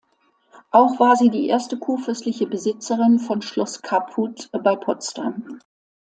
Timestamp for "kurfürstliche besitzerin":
1.77-3.19